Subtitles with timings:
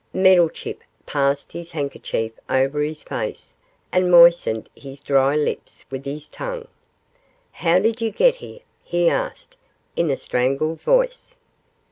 [0.15, 3.55] Meddlechip passed his handkerchief over his face
[3.91, 6.67] and moistened his dry lips with his tongue.
[7.51, 9.57] 'How did you get here?' he asked,
[9.95, 11.35] in a strangled voice.